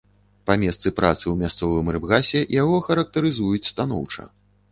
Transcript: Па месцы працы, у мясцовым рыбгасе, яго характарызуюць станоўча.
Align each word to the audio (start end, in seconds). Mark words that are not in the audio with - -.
Па 0.49 0.53
месцы 0.61 0.91
працы, 0.99 1.25
у 1.31 1.33
мясцовым 1.41 1.91
рыбгасе, 1.97 2.41
яго 2.61 2.79
характарызуюць 2.87 3.69
станоўча. 3.71 4.29